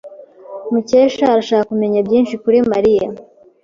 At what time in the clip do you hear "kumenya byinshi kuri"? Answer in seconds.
1.69-2.57